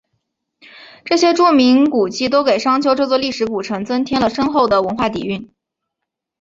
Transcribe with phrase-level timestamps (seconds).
[1.05, 5.51] 这些著名古迹都给商丘这座历史古城增添了深厚的文化底蕴。